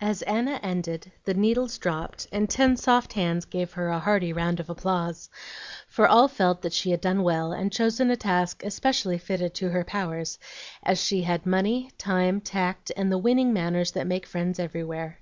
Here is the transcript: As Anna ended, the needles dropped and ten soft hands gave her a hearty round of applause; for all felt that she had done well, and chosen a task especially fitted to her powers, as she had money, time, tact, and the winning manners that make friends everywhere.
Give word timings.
As 0.00 0.22
Anna 0.22 0.60
ended, 0.62 1.10
the 1.24 1.34
needles 1.34 1.76
dropped 1.76 2.28
and 2.30 2.48
ten 2.48 2.76
soft 2.76 3.14
hands 3.14 3.44
gave 3.46 3.72
her 3.72 3.88
a 3.88 3.98
hearty 3.98 4.32
round 4.32 4.60
of 4.60 4.70
applause; 4.70 5.28
for 5.88 6.06
all 6.06 6.28
felt 6.28 6.62
that 6.62 6.72
she 6.72 6.92
had 6.92 7.00
done 7.00 7.24
well, 7.24 7.50
and 7.50 7.72
chosen 7.72 8.12
a 8.12 8.16
task 8.16 8.62
especially 8.64 9.18
fitted 9.18 9.52
to 9.54 9.70
her 9.70 9.82
powers, 9.82 10.38
as 10.84 11.02
she 11.02 11.22
had 11.22 11.46
money, 11.46 11.90
time, 11.98 12.40
tact, 12.40 12.92
and 12.96 13.10
the 13.10 13.18
winning 13.18 13.52
manners 13.52 13.90
that 13.90 14.06
make 14.06 14.24
friends 14.24 14.60
everywhere. 14.60 15.18